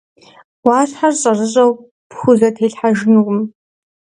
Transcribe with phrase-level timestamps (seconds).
[0.63, 1.71] Ӏуащхьэр щӀэрыщӀэу
[2.09, 3.41] пхузэтелъхьэжынукъым.